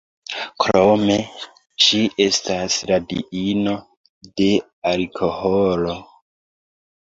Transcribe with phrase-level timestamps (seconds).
[0.61, 1.17] Krome,
[1.87, 3.75] ŝi estas la diino
[4.43, 4.49] de
[4.95, 5.95] alkoholo.